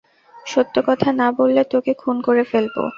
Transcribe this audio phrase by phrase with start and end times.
[0.45, 2.75] সত্য কথা না বললে তোকে খুন করে ফেল্ব।